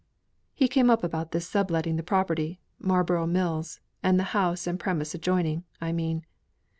"He 0.55 0.67
came 0.67 0.89
up 0.89 1.03
about 1.03 1.31
this 1.31 1.47
sub 1.47 1.69
letting 1.69 1.95
the 1.95 2.01
property 2.01 2.59
Marlborough 2.79 3.27
Mills, 3.27 3.79
and 4.01 4.17
the 4.17 4.23
house 4.33 4.65
and 4.65 4.79
premises 4.79 5.13
adjoining, 5.13 5.63
I 5.79 5.91
mean. 5.91 6.25